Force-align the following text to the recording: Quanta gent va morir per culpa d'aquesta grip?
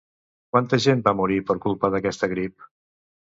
Quanta 0.55 0.79
gent 0.85 1.03
va 1.07 1.13
morir 1.19 1.37
per 1.49 1.57
culpa 1.67 1.91
d'aquesta 1.97 2.31
grip? 2.35 2.69